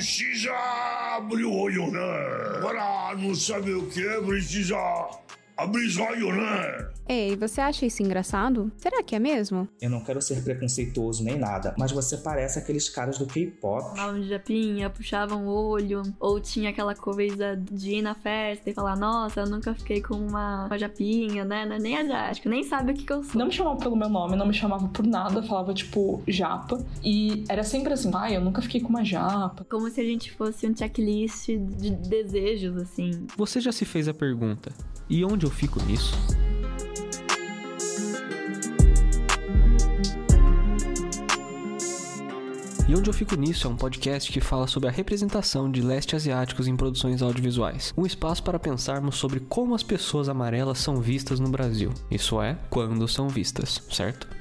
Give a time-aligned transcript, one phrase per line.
[0.00, 0.50] precisa
[1.14, 2.00] abrir o olho, né?
[2.56, 4.76] Agora não sabe o que é, precisa
[5.98, 6.88] olhos, né?
[7.08, 8.70] Ei, você acha isso engraçado?
[8.76, 9.68] Será que é mesmo?
[9.80, 13.96] Eu não quero ser preconceituoso nem nada, mas você parece aqueles caras do K-pop.
[13.96, 18.74] Falavam de japinha, puxavam o olho, ou tinha aquela coisa de ir na festa e
[18.74, 21.66] falar, nossa, eu nunca fiquei com uma, uma japinha, né?
[21.66, 23.38] Não é nem asiático, nem sabe o que, que eu sou.
[23.38, 26.84] Não me chamava pelo meu nome, não me chamava por nada, falava tipo japa.
[27.02, 29.66] E era sempre assim, ai, eu nunca fiquei com uma japa.
[29.68, 33.26] Como se a gente fosse um checklist de desejos, assim.
[33.36, 34.72] Você já se fez a pergunta:
[35.10, 36.16] e onde eu fico nisso?
[42.88, 46.16] E Onde Eu Fico Nisso é um podcast que fala sobre a representação de leste
[46.16, 47.94] asiáticos em produções audiovisuais.
[47.96, 51.94] Um espaço para pensarmos sobre como as pessoas amarelas são vistas no Brasil.
[52.10, 54.39] Isso é, quando são vistas, certo?